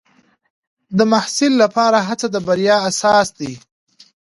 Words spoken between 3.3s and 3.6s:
دی.